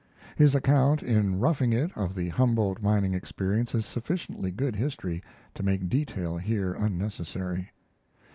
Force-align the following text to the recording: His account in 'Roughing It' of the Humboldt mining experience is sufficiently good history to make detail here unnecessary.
His 0.35 0.55
account 0.55 1.03
in 1.03 1.37
'Roughing 1.39 1.73
It' 1.73 1.95
of 1.95 2.15
the 2.15 2.29
Humboldt 2.29 2.81
mining 2.81 3.13
experience 3.13 3.75
is 3.75 3.85
sufficiently 3.85 4.49
good 4.49 4.75
history 4.75 5.21
to 5.53 5.61
make 5.61 5.89
detail 5.89 6.37
here 6.37 6.73
unnecessary. 6.73 7.69